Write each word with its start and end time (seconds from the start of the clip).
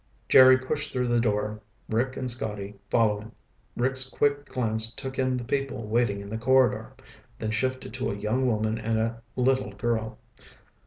Jerry 0.27 0.57
pushed 0.57 0.91
through 0.91 1.09
the 1.09 1.19
door, 1.21 1.61
Rick 1.87 2.17
and 2.17 2.31
Scotty 2.31 2.73
following. 2.89 3.31
Rick's 3.77 4.09
quick 4.09 4.47
glance 4.47 4.95
took 4.95 5.19
in 5.19 5.37
the 5.37 5.43
people 5.43 5.85
waiting 5.85 6.21
in 6.23 6.29
the 6.31 6.39
corridor, 6.39 6.95
then 7.37 7.51
shifted 7.51 7.93
to 7.93 8.09
a 8.09 8.15
young 8.17 8.47
woman 8.47 8.79
and 8.79 8.97
a 8.97 9.21
little 9.35 9.73
girl. 9.73 10.17